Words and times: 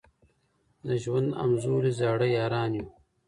د 0.87 0.89
ژوند 1.03 1.29
همزولي 1.39 1.91
زاړه 1.99 2.27
یاران 2.37 2.71
یو 2.79 2.87